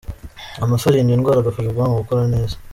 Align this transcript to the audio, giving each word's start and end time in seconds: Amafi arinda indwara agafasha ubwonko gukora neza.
Amafi 0.63 0.85
arinda 0.87 1.11
indwara 1.13 1.37
agafasha 1.39 1.67
ubwonko 1.69 1.99
gukora 2.01 2.23
neza. 2.33 2.55